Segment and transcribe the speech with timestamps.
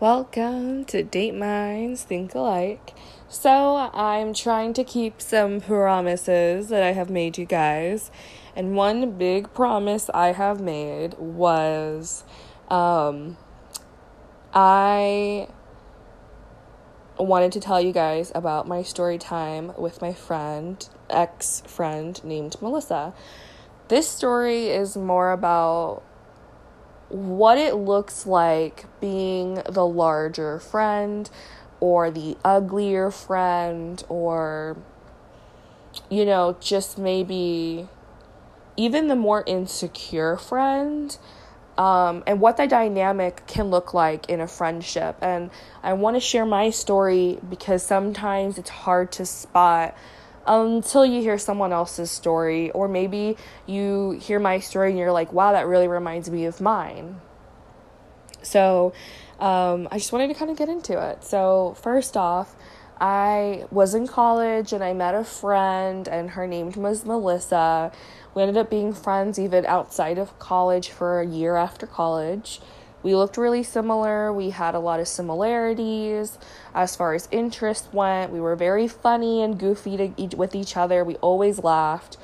[0.00, 2.94] Welcome to Date Minds Think Alike.
[3.28, 8.12] So, I'm trying to keep some promises that I have made you guys.
[8.54, 12.22] And one big promise I have made was
[12.68, 13.38] um,
[14.54, 15.48] I
[17.18, 22.54] wanted to tell you guys about my story time with my friend, ex friend named
[22.62, 23.14] Melissa.
[23.88, 26.04] This story is more about
[27.08, 31.30] what it looks like being the larger friend
[31.80, 34.76] or the uglier friend or
[36.10, 37.88] you know just maybe
[38.76, 41.18] even the more insecure friend
[41.78, 45.16] um, and what that dynamic can look like in a friendship.
[45.22, 45.50] And
[45.82, 49.96] i want to share my story because sometimes it's hard to spot
[50.46, 55.32] until you hear someone else's story, or maybe you hear my story and you're like,
[55.32, 57.20] wow, that really reminds me of mine.
[58.42, 58.92] So,
[59.40, 61.24] um, I just wanted to kind of get into it.
[61.24, 62.56] So, first off,
[63.00, 67.92] I was in college and I met a friend, and her name was Melissa.
[68.34, 72.60] We ended up being friends even outside of college for a year after college
[73.02, 74.32] we looked really similar.
[74.32, 76.38] We had a lot of similarities
[76.74, 78.32] as far as interest went.
[78.32, 81.04] We were very funny and goofy to each, with each other.
[81.04, 82.16] We always laughed.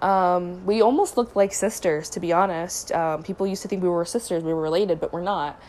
[0.00, 2.92] Um, we almost looked like sisters, to be honest.
[2.92, 5.60] Um, people used to think we were sisters, we were related, but we're not.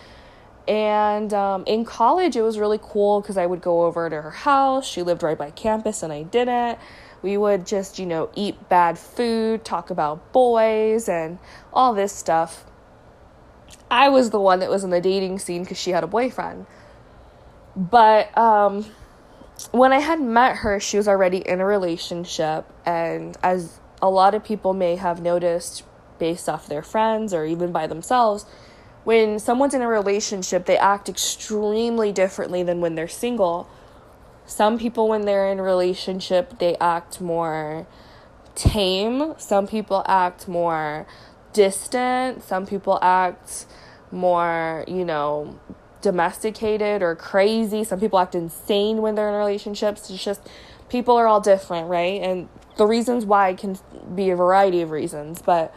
[0.67, 4.31] And um, in college, it was really cool because I would go over to her
[4.31, 4.87] house.
[4.87, 6.77] She lived right by campus, and I didn't.
[7.21, 11.39] We would just, you know, eat bad food, talk about boys, and
[11.73, 12.65] all this stuff.
[13.89, 16.65] I was the one that was in the dating scene because she had a boyfriend.
[17.75, 18.85] But um,
[19.71, 22.65] when I had met her, she was already in a relationship.
[22.85, 25.83] And as a lot of people may have noticed
[26.19, 28.45] based off their friends or even by themselves,
[29.03, 33.67] when someone's in a relationship, they act extremely differently than when they're single.
[34.45, 37.87] Some people, when they're in a relationship, they act more
[38.53, 39.33] tame.
[39.37, 41.07] Some people act more
[41.53, 42.43] distant.
[42.43, 43.65] Some people act
[44.11, 45.59] more, you know,
[46.01, 47.83] domesticated or crazy.
[47.83, 50.09] Some people act insane when they're in relationships.
[50.09, 50.47] It's just
[50.89, 52.21] people are all different, right?
[52.21, 53.77] And the reasons why can
[54.15, 55.73] be a variety of reasons, but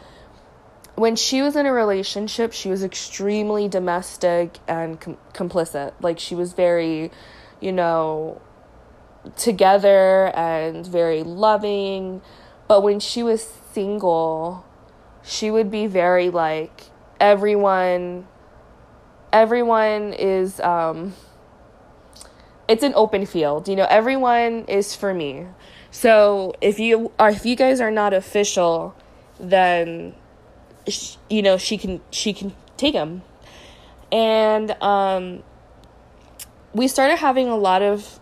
[0.96, 5.92] when she was in a relationship, she was extremely domestic and com- complicit.
[6.00, 7.10] Like she was very,
[7.60, 8.40] you know,
[9.36, 12.22] together and very loving.
[12.68, 13.42] But when she was
[13.72, 14.64] single,
[15.24, 16.84] she would be very like
[17.18, 18.26] everyone
[19.32, 21.14] everyone is um
[22.68, 25.46] it's an open field you know everyone is for me.
[25.90, 28.94] So if you are if you guys are not official
[29.38, 30.14] then
[31.30, 33.22] you know she can she can take him
[34.12, 35.42] and um
[36.74, 38.20] we started having a lot of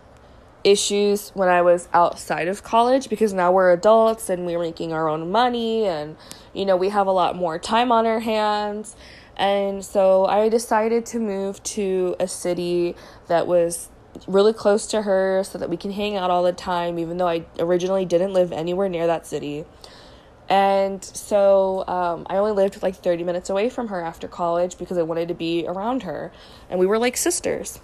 [0.65, 5.09] issues when I was outside of college because now we're adults and we're making our
[5.09, 6.17] own money and
[6.53, 8.97] you know we have a lot more time on our hands.
[9.37, 12.95] And so I decided to move to a city
[13.29, 13.89] that was
[14.27, 17.29] really close to her so that we can hang out all the time even though
[17.29, 19.65] I originally didn't live anywhere near that city.
[20.49, 24.99] And so um, I only lived like 30 minutes away from her after college because
[24.99, 26.31] I wanted to be around her.
[26.69, 27.81] And we were like sisters.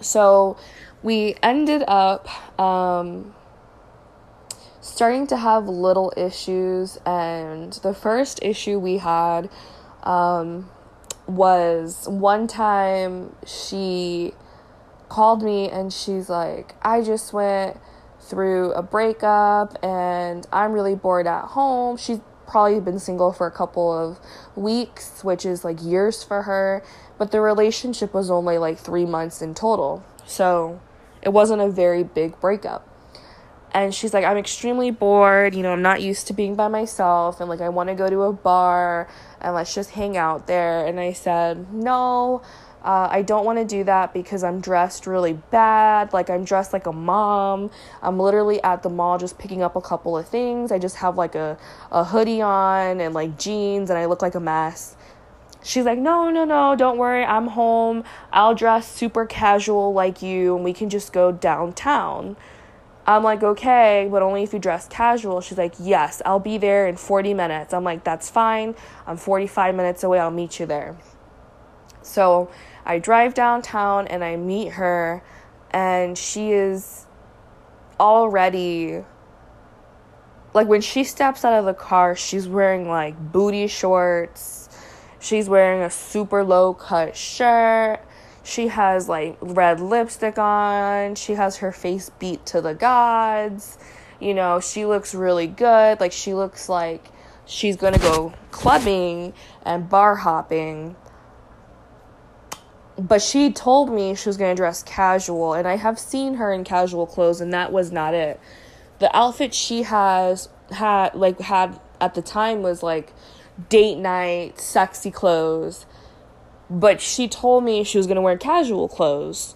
[0.00, 0.56] So
[1.04, 2.26] we ended up
[2.58, 3.34] um,
[4.80, 9.50] starting to have little issues, and the first issue we had
[10.02, 10.70] um,
[11.26, 14.32] was one time she
[15.10, 17.78] called me and she's like, I just went
[18.18, 21.98] through a breakup and I'm really bored at home.
[21.98, 24.18] She's probably been single for a couple of
[24.56, 26.82] weeks, which is like years for her,
[27.18, 30.02] but the relationship was only like three months in total.
[30.26, 30.80] So
[31.24, 32.88] it wasn't a very big breakup.
[33.72, 35.54] And she's like, I'm extremely bored.
[35.54, 37.40] You know, I'm not used to being by myself.
[37.40, 39.08] And like, I want to go to a bar
[39.40, 40.86] and let's just hang out there.
[40.86, 42.40] And I said, No,
[42.84, 46.12] uh, I don't want to do that because I'm dressed really bad.
[46.12, 47.70] Like, I'm dressed like a mom.
[48.00, 50.70] I'm literally at the mall just picking up a couple of things.
[50.70, 51.58] I just have like a,
[51.90, 54.94] a hoodie on and like jeans, and I look like a mess.
[55.64, 57.24] She's like, no, no, no, don't worry.
[57.24, 58.04] I'm home.
[58.30, 62.36] I'll dress super casual like you, and we can just go downtown.
[63.06, 65.40] I'm like, okay, but only if you dress casual.
[65.40, 67.72] She's like, yes, I'll be there in 40 minutes.
[67.72, 68.74] I'm like, that's fine.
[69.06, 70.20] I'm 45 minutes away.
[70.20, 70.98] I'll meet you there.
[72.02, 72.50] So
[72.84, 75.22] I drive downtown and I meet her,
[75.70, 77.06] and she is
[77.98, 79.02] already
[80.52, 84.63] like when she steps out of the car, she's wearing like booty shorts
[85.24, 88.00] She's wearing a super low cut shirt.
[88.42, 91.14] She has like red lipstick on.
[91.14, 93.78] She has her face beat to the gods.
[94.20, 95.98] You know, she looks really good.
[95.98, 97.06] Like, she looks like
[97.46, 99.32] she's gonna go clubbing
[99.64, 100.94] and bar hopping.
[102.98, 106.64] But she told me she was gonna dress casual, and I have seen her in
[106.64, 108.38] casual clothes, and that was not it.
[108.98, 113.14] The outfit she has had like had at the time was like
[113.68, 115.86] date night, sexy clothes.
[116.70, 119.54] But she told me she was gonna wear casual clothes.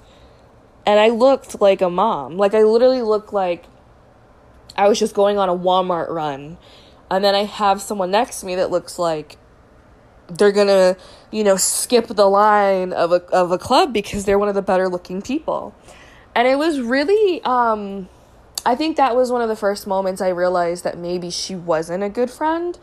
[0.87, 2.37] And I looked like a mom.
[2.37, 3.65] Like I literally looked like
[4.77, 6.57] I was just going on a Walmart run
[7.11, 9.37] and then I have someone next to me that looks like
[10.29, 10.97] they're gonna,
[11.31, 14.63] you know, skip the line of a of a club because they're one of the
[14.63, 15.75] better looking people.
[16.35, 18.09] And it was really um
[18.67, 22.03] I think that was one of the first moments I realized that maybe she wasn't
[22.03, 22.79] a good friend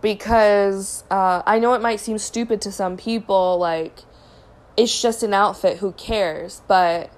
[0.00, 4.00] because uh, I know it might seem stupid to some people, like,
[4.76, 6.62] it's just an outfit, who cares?
[6.68, 7.10] But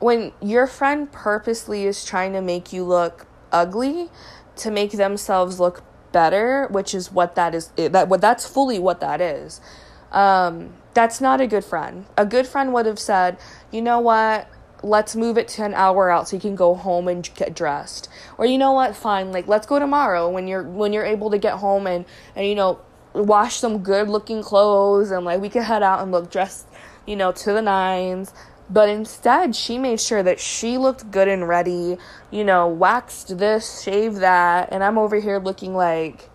[0.00, 4.08] when your friend purposely is trying to make you look ugly,
[4.56, 5.82] to make themselves look
[6.12, 9.60] better, which is what that is that what that's fully what that is.
[10.10, 12.04] Um, that's not a good friend.
[12.18, 13.38] A good friend would have said,
[13.70, 14.46] "You know what?
[14.82, 18.08] Let's move it to an hour out so you can go home and get dressed."
[18.38, 18.96] Or you know what?
[18.96, 22.04] Fine, like let's go tomorrow when you're when you're able to get home and
[22.36, 22.80] and you know
[23.14, 26.66] wash some good looking clothes and like we can head out and look dressed,
[27.06, 28.32] you know, to the nines
[28.72, 31.98] but instead, she made sure that she looked good and ready,
[32.30, 36.30] you know, waxed this, shaved that, and I'm over here looking like,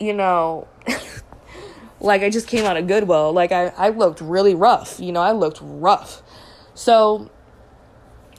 [0.00, 0.66] you know,
[2.00, 3.34] like I just came out of Goodwill.
[3.34, 6.22] Like I, I looked really rough, you know, I looked rough.
[6.72, 7.30] So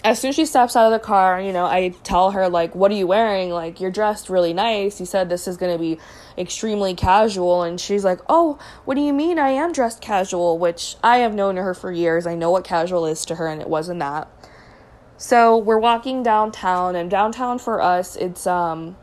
[0.06, 2.76] as soon as she steps out of the car, you know, I tell her, like,
[2.76, 3.50] what are you wearing?
[3.50, 5.00] Like, you're dressed really nice.
[5.00, 5.98] You said this is going to be
[6.38, 7.64] extremely casual.
[7.64, 10.60] And she's like, oh, what do you mean I am dressed casual?
[10.60, 12.28] Which I have known her for years.
[12.28, 14.28] I know what casual is to her, and it wasn't that.
[15.18, 18.98] So we're walking downtown, and downtown for us, it's um,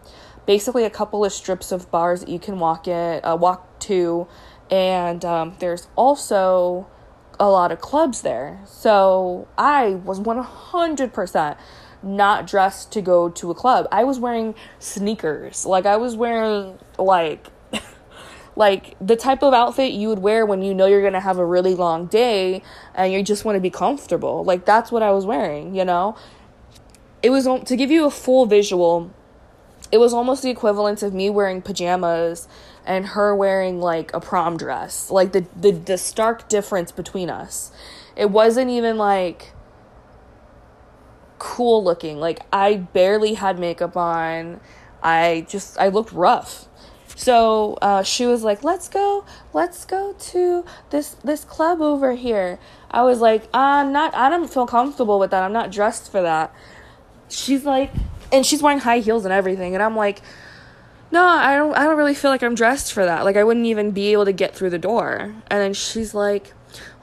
[0.47, 4.29] basically a couple of strips of bars that you can walk in, uh, walk to.
[4.71, 6.87] And um, there's also
[7.39, 8.61] a lot of clubs there.
[8.67, 11.57] So I was 100%
[12.03, 13.87] not dressed to go to a club.
[13.93, 15.65] I was wearing sneakers.
[15.65, 17.47] Like I was wearing like
[18.57, 21.39] like the type of outfit you would wear when you know you're going to have
[21.39, 22.63] a really long day
[22.95, 24.45] and you just want to be comfortable.
[24.45, 26.17] Like that's what I was wearing, you know?
[27.23, 29.13] It was to give you a full visual.
[29.93, 32.49] It was almost the equivalent of me wearing pajamas
[32.87, 35.11] and her wearing like a prom dress.
[35.11, 37.73] Like the the, the stark difference between us.
[38.17, 39.53] It wasn't even like
[41.39, 42.19] cool looking.
[42.19, 44.61] Like I barely had makeup on.
[45.03, 46.69] I just I looked rough.
[47.15, 52.59] So uh, she was like, "Let's go, let's go to this this club over here."
[52.91, 54.15] I was like, "I'm not.
[54.15, 55.43] I don't feel comfortable with that.
[55.43, 56.55] I'm not dressed for that."
[57.29, 57.91] She's like,
[58.33, 60.23] and she's wearing high heels and everything, and I'm like,
[61.13, 63.25] no, I don't I don't really feel like I'm dressed for that.
[63.25, 65.35] Like I wouldn't even be able to get through the door.
[65.51, 66.55] And then she's like,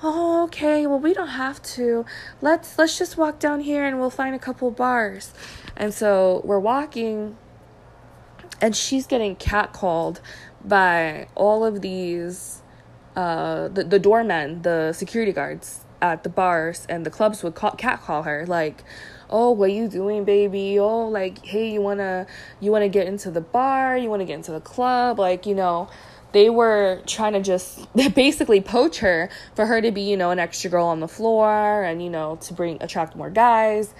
[0.01, 0.87] "Oh, okay.
[0.87, 2.05] Well, we don't have to.
[2.41, 5.31] Let's let's just walk down here and we'll find a couple bars."
[5.77, 7.37] And so we're walking
[8.59, 10.19] and she's getting catcalled
[10.65, 12.58] by all of these
[13.15, 17.71] uh the, the doormen, the security guards at the bars and the clubs would call,
[17.71, 18.83] catcall her like
[19.29, 20.79] oh what you doing baby?
[20.79, 22.25] Oh like hey you want to
[22.59, 23.97] you want to get into the bar?
[23.97, 25.19] You want to get into the club?
[25.19, 25.89] Like you know
[26.31, 30.39] they were trying to just basically poach her for her to be you know an
[30.39, 33.93] extra girl on the floor and you know to bring attract more guys.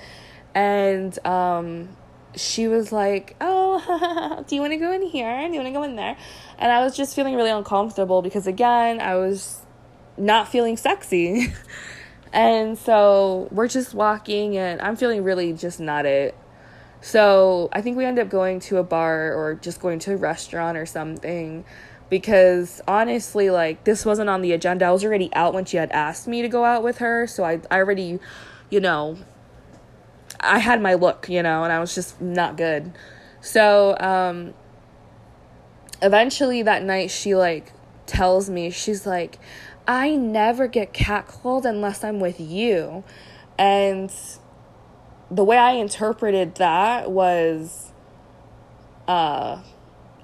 [0.55, 1.89] And um
[2.35, 5.73] she was like oh do you want to go in here do you want to
[5.73, 6.15] go in there
[6.57, 9.61] and i was just feeling really uncomfortable because again i was
[10.17, 11.53] not feeling sexy
[12.31, 16.35] And so we're just walking, and I'm feeling really just not it.
[17.01, 20.17] So I think we end up going to a bar or just going to a
[20.17, 21.63] restaurant or something
[22.09, 24.85] because honestly, like, this wasn't on the agenda.
[24.85, 27.25] I was already out when she had asked me to go out with her.
[27.25, 28.19] So I, I already,
[28.69, 29.17] you know,
[30.39, 32.91] I had my look, you know, and I was just not good.
[33.41, 34.53] So, um,
[36.01, 37.71] eventually that night, she, like,
[38.05, 39.39] tells me, she's like,
[39.87, 43.03] I never get catcalled unless I'm with you.
[43.57, 44.11] And
[45.31, 47.91] the way I interpreted that was
[49.09, 49.61] uh,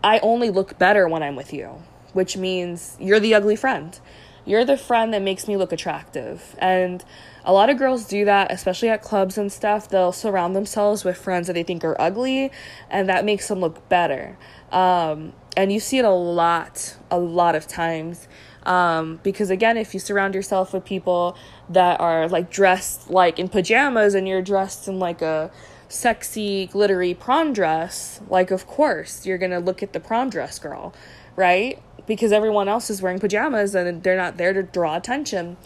[0.03, 1.81] I only look better when I'm with you,
[2.13, 3.99] which means you're the ugly friend.
[4.45, 6.55] You're the friend that makes me look attractive.
[6.59, 7.03] And
[7.43, 9.89] a lot of girls do that, especially at clubs and stuff.
[9.89, 12.51] They'll surround themselves with friends that they think are ugly,
[12.89, 14.37] and that makes them look better.
[14.71, 18.27] Um, and you see it a lot, a lot of times
[18.65, 21.37] Um, because again, if you surround yourself with people
[21.69, 25.51] that are like dressed like in pajamas and you're dressed in like a
[25.87, 30.93] sexy, glittery prom dress, like, of course, you're gonna look at the prom dress girl,
[31.35, 31.81] right?
[32.05, 35.57] Because everyone else is wearing pajamas and they're not there to draw attention.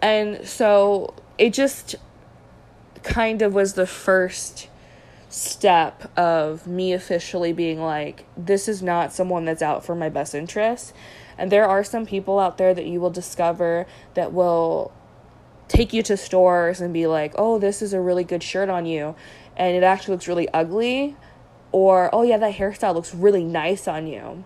[0.00, 1.96] And so it just
[3.02, 4.68] kind of was the first
[5.28, 10.34] step of me officially being like, this is not someone that's out for my best
[10.34, 10.92] interest.
[11.38, 14.92] And there are some people out there that you will discover that will
[15.68, 18.84] take you to stores and be like, oh, this is a really good shirt on
[18.84, 19.16] you.
[19.56, 21.16] And it actually looks really ugly.
[21.72, 24.44] Or, oh, yeah, that hairstyle looks really nice on you.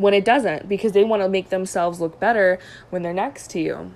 [0.00, 2.58] When it doesn't, because they want to make themselves look better
[2.90, 3.92] when they're next to you.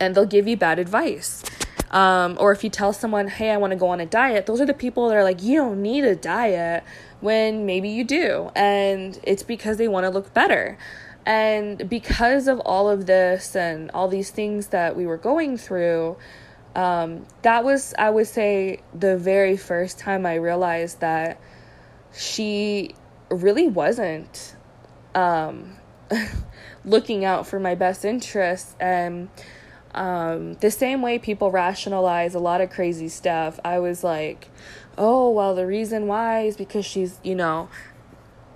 [0.00, 1.44] And they'll give you bad advice.
[1.90, 4.60] Um, or if you tell someone, hey, I want to go on a diet, those
[4.60, 6.84] are the people that are like, you don't need a diet
[7.20, 8.50] when maybe you do.
[8.54, 10.78] And it's because they want to look better.
[11.24, 16.16] And because of all of this and all these things that we were going through,
[16.74, 21.40] um, that was, I would say, the very first time I realized that
[22.12, 22.94] she
[23.30, 24.54] really wasn't
[25.18, 25.76] um,
[26.84, 28.76] looking out for my best interests.
[28.78, 29.28] And
[29.94, 34.48] um, the same way people rationalize a lot of crazy stuff, I was like,
[34.96, 37.68] oh, well, the reason why is because she's, you know,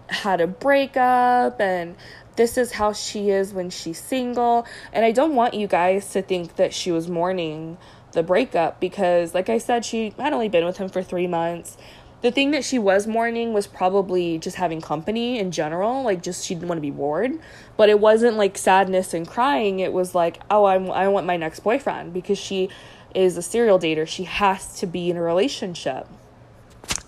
[0.08, 1.96] had a breakup and
[2.36, 4.66] this is how she is when she's single.
[4.92, 7.76] And I don't want you guys to think that she was mourning
[8.12, 11.76] the breakup because, like I said, she had only been with him for three months
[12.22, 16.46] the thing that she was mourning was probably just having company in general like just
[16.46, 17.32] she didn't want to be bored.
[17.76, 21.36] But it wasn't like sadness and crying it was like oh I'm, i want my
[21.36, 22.70] next boyfriend because she
[23.14, 26.06] is a serial dater she has to be in a relationship.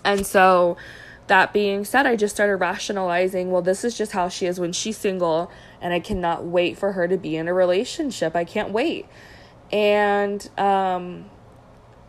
[0.05, 0.77] And so
[1.29, 4.73] that being said i just started rationalizing well this is just how she is when
[4.73, 8.35] she's single and i cannot wait for her to be in a relationship.
[8.35, 9.07] I can't wait.
[9.73, 11.27] And um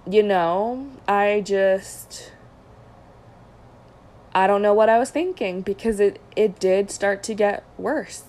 [0.09, 2.31] you know i just
[4.35, 8.23] I don't know what I was thinking because it, it did start to get worse.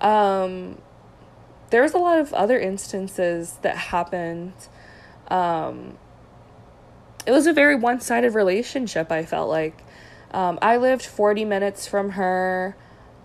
[0.00, 0.78] Um,
[1.70, 4.54] there was a lot of other instances that happened.
[5.28, 5.98] Um,
[7.24, 9.84] it was a very one sided relationship, I felt like.
[10.32, 12.76] Um, I lived 40 minutes from her.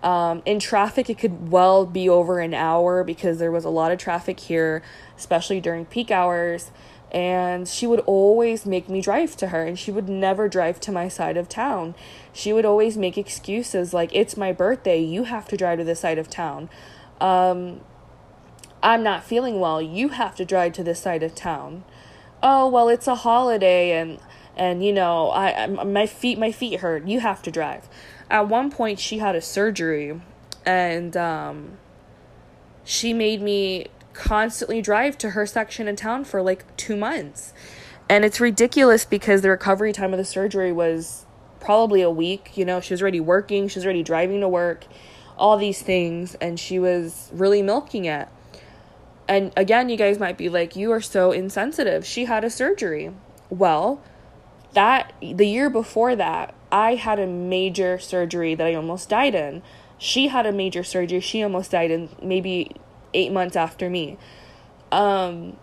[0.04, 3.90] Um, in traffic, it could well be over an hour because there was a lot
[3.90, 4.82] of traffic here,
[5.16, 6.70] especially during peak hours
[7.12, 10.90] and she would always make me drive to her and she would never drive to
[10.90, 11.94] my side of town.
[12.32, 16.00] She would always make excuses like it's my birthday you have to drive to this
[16.00, 16.70] side of town.
[17.20, 17.82] Um,
[18.82, 21.84] i'm not feeling well you have to drive to this side of town.
[22.42, 24.18] Oh well it's a holiday and
[24.56, 27.88] and you know i, I my feet my feet hurt you have to drive.
[28.30, 30.18] At one point she had a surgery
[30.64, 31.78] and um,
[32.84, 37.52] she made me constantly drive to her section in town for like two months.
[38.08, 41.24] And it's ridiculous because the recovery time of the surgery was
[41.60, 42.56] probably a week.
[42.56, 44.84] You know, she was already working, she was already driving to work,
[45.36, 48.28] all these things, and she was really milking it.
[49.28, 52.04] And again, you guys might be like, you are so insensitive.
[52.04, 53.12] She had a surgery.
[53.48, 54.02] Well,
[54.74, 59.62] that the year before that, I had a major surgery that I almost died in.
[59.98, 62.72] She had a major surgery she almost died in maybe
[63.14, 64.18] eight months after me.
[64.90, 65.56] Um,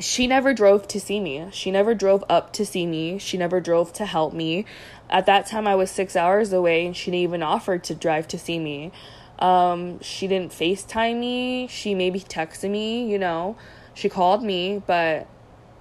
[0.00, 1.48] she never drove to see me.
[1.50, 3.18] She never drove up to see me.
[3.18, 4.64] She never drove to help me.
[5.10, 8.28] At that time, I was six hours away, and she didn't even offer to drive
[8.28, 8.92] to see me.
[9.38, 11.66] Um, she didn't FaceTime me.
[11.68, 13.56] She maybe texted me, you know.
[13.94, 15.26] She called me, but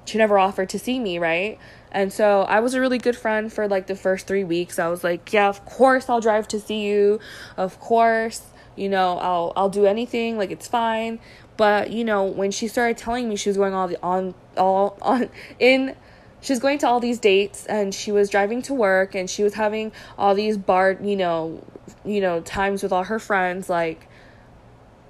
[0.05, 1.59] she never offered to see me, right?
[1.91, 4.79] And so I was a really good friend for like the first three weeks.
[4.79, 7.19] I was like, yeah, of course I'll drive to see you.
[7.55, 8.41] Of course
[8.77, 11.19] you know i'll i'll do anything like it's fine.
[11.57, 14.97] But you know when she started telling me she was going all the on all
[15.01, 15.29] on
[15.59, 15.95] in
[16.39, 19.41] she was going to all these dates and she was driving to work and she
[19.43, 21.63] was having all these bar you know
[22.05, 24.07] you know times with all her friends like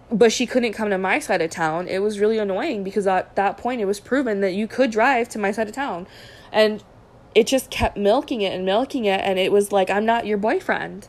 [0.10, 1.86] but she couldn't come to my side of town.
[1.90, 5.28] It was really annoying because at that point it was proven that you could drive
[5.30, 6.08] to my side of town.
[6.50, 6.82] And
[7.38, 10.40] it just kept milking it and milking it and it was like i'm not your
[10.40, 11.08] boyfriend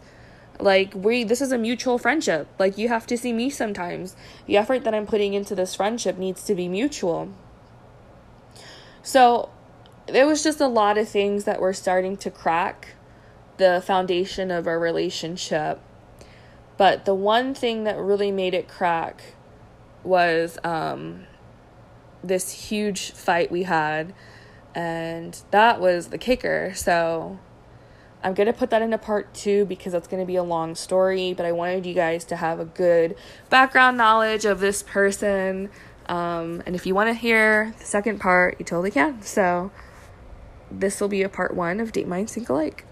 [0.60, 2.48] like we this is a mutual friendship.
[2.58, 4.16] Like you have to see me sometimes.
[4.46, 7.30] The effort that I'm putting into this friendship needs to be mutual.
[9.02, 9.50] So
[10.06, 12.94] there was just a lot of things that were starting to crack
[13.58, 15.80] the foundation of our relationship.
[16.76, 19.34] But the one thing that really made it crack
[20.04, 21.26] was um,
[22.22, 24.14] this huge fight we had,
[24.74, 26.72] and that was the kicker.
[26.74, 27.40] So
[28.22, 30.74] I'm going to put that into part two because that's going to be a long
[30.74, 33.16] story, but I wanted you guys to have a good
[33.48, 35.70] background knowledge of this person.
[36.06, 39.22] Um, and if you want to hear the second part, you totally can.
[39.22, 39.70] So,
[40.70, 42.84] this will be a part one of Date Minds Think Alike.